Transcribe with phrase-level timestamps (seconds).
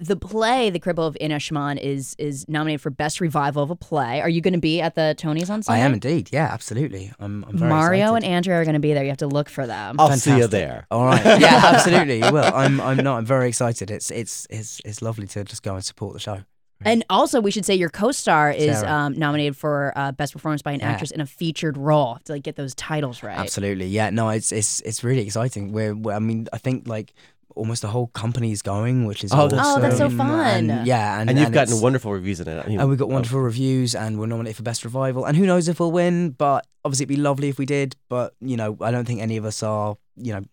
[0.00, 4.20] the play, The Cripple of Inishmaan, is is nominated for best revival of a play.
[4.20, 5.80] Are you going to be at the Tonys on Sunday?
[5.82, 6.30] I am indeed.
[6.32, 7.12] Yeah, absolutely.
[7.18, 8.24] I'm, I'm very Mario excited.
[8.26, 9.02] and Andrew are going to be there.
[9.02, 9.96] You have to look for them.
[9.98, 10.86] I'll see you there.
[10.90, 11.24] All right.
[11.40, 12.22] Yeah, absolutely.
[12.24, 12.44] You will.
[12.44, 12.80] I'm.
[12.80, 13.18] I'm not.
[13.18, 13.90] I'm very excited.
[13.90, 14.10] It's.
[14.10, 14.46] It's.
[14.50, 14.80] It's.
[14.84, 16.40] It's lovely to just go and support the show.
[16.84, 20.70] And also, we should say your co-star is um, nominated for uh, best performance by
[20.72, 20.90] an Yeah.
[20.90, 23.36] actress in a featured role to like get those titles right.
[23.36, 23.86] Absolutely.
[23.86, 24.10] Yeah.
[24.10, 24.28] No.
[24.28, 24.52] It's.
[24.52, 24.80] It's.
[24.82, 25.72] It's really exciting.
[25.72, 25.94] We're.
[25.96, 27.14] we're I mean, I think like
[27.58, 30.70] almost the whole company is going, which is Oh, that's Oh, that's so fun.
[30.70, 32.64] And, yeah, and, And you've gotten wonderful reviews in it.
[32.64, 35.24] I mean, And we got oh, wonderful reviews, and we're nominated for best revival.
[35.26, 36.30] And who knows if we'll win?
[36.30, 37.96] But obviously, it'd be lovely if we did.
[38.08, 40.44] But you know, I don't think any of us are, you know,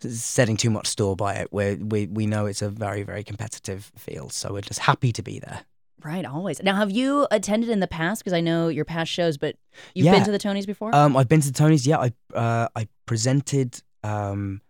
[0.00, 1.48] setting too much store by it.
[1.52, 5.22] we we we know it's a very very competitive field, so we're just happy to
[5.22, 5.60] be there.
[6.02, 6.62] Right, always.
[6.62, 8.22] Now, have you attended in the past?
[8.22, 9.56] Because I know your past shows, but
[9.94, 10.12] you've Yeah.
[10.12, 10.94] been to the Tonys before.
[10.94, 11.86] Um, I've been to the Tonys.
[11.86, 13.82] Yeah, I uh, I presented.
[14.02, 14.62] Um,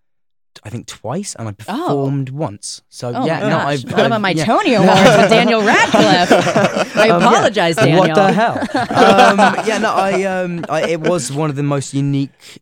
[0.63, 2.83] I think twice, and I performed once.
[2.89, 3.59] So oh yeah, no!
[3.59, 4.45] I've, what about I've- my yeah.
[4.45, 6.33] Tony Awards with Daniel Radcliffe?
[6.97, 7.29] I Um, yeah.
[7.29, 7.99] apologize, Daniel.
[8.01, 8.59] What the hell?
[8.59, 12.61] um, yeah, no, I, um, I, it was one of the most unique,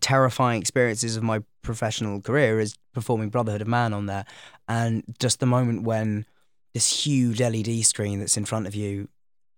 [0.00, 4.24] terrifying experiences of my professional career is performing Brotherhood of Man on there,
[4.68, 6.26] and just the moment when
[6.74, 9.08] this huge LED screen that's in front of you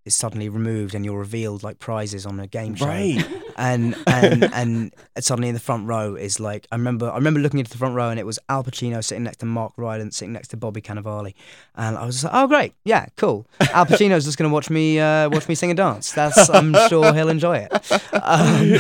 [0.05, 3.24] is suddenly removed and you're revealed like prizes on a game show Right.
[3.62, 7.60] and and and suddenly in the front row is like I remember I remember looking
[7.60, 10.32] into the front row and it was Al Pacino sitting next to Mark Rylance sitting
[10.32, 11.32] next to Bobby Cannavale.
[11.77, 12.74] And I was just like oh great.
[12.84, 13.46] Yeah cool.
[13.72, 16.12] Al Pacino's just gonna watch me uh, watch me sing and dance.
[16.12, 17.92] That's I'm sure he'll enjoy it.
[18.12, 18.77] Um,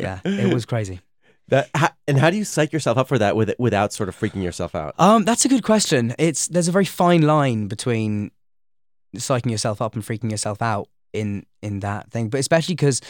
[0.00, 1.00] yeah it was crazy.
[1.48, 1.68] That
[2.06, 4.74] and how do you psych yourself up for that with, without sort of freaking yourself
[4.74, 4.94] out?
[4.98, 6.14] um that's a good question.
[6.18, 8.30] It's there's a very fine line between
[9.16, 13.02] psyching yourself up and freaking yourself out in in that thing but especially because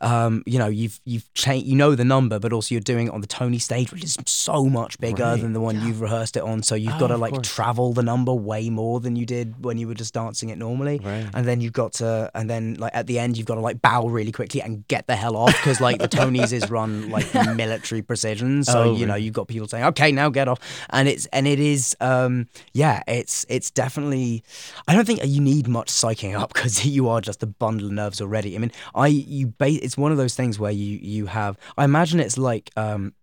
[0.00, 3.12] um, you know, you've you've changed, you know the number, but also you're doing it
[3.12, 5.40] on the Tony stage, which is so much bigger Right.
[5.40, 6.62] than the one you've rehearsed it on.
[6.62, 7.48] So you've Oh, got to like course.
[7.54, 11.00] travel the number way more than you did when you were just dancing it normally.
[11.02, 11.26] Right.
[11.34, 13.82] And then you've got to, and then like at the end, you've got to like
[13.82, 17.32] bow really quickly and get the hell off because like the Tonys is run like
[17.56, 18.64] military precision.
[18.64, 20.58] So Oh, you know you've got people saying, "Okay, now get off,"
[20.90, 24.42] and it's and it is, um, yeah, it's it's definitely.
[24.88, 27.92] I don't think you need much psyching up because you are just a bundle of
[27.92, 28.54] nerves already.
[28.54, 31.58] I mean, I you ba- it's one of those things where you you have.
[31.76, 32.70] I imagine it's like.
[32.76, 33.14] Um,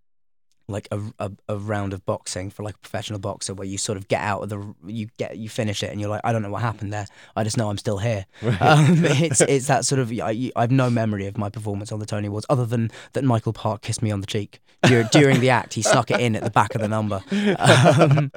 [0.69, 3.97] like a, a, a round of boxing for like a professional boxer where you sort
[3.97, 6.41] of get out of the you get you finish it and you're like I don't
[6.41, 7.05] know what happened there
[7.37, 8.25] I just know I'm still here
[8.59, 12.05] um, it's it's that sort of I, I've no memory of my performance on the
[12.05, 15.51] Tony Awards other than that Michael Park kissed me on the cheek during, during the
[15.51, 17.23] act he snuck it in at the back of the number
[17.59, 18.29] um,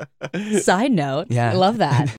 [0.60, 1.50] Side note, Yeah.
[1.50, 2.08] I love that.